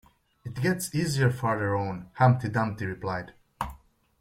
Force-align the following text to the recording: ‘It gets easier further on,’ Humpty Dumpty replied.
‘It 0.43 0.55
gets 0.55 0.95
easier 0.95 1.29
further 1.29 1.75
on,’ 1.77 2.09
Humpty 2.15 2.49
Dumpty 2.49 2.87
replied. 2.87 3.35